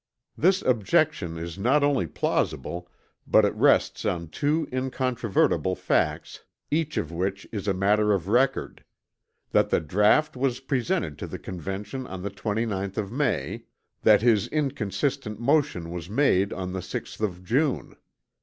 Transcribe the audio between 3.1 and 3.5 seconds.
but